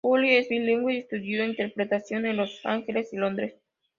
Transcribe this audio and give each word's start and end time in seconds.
Juri 0.03 0.35
es 0.35 0.47
bilingüe 0.49 0.95
y 0.95 0.97
estudió 0.97 1.45
interpretación 1.45 2.25
en 2.25 2.35
Los 2.37 2.61
Ángeles 2.65 3.13
y 3.13 3.17
Londres. 3.17 3.53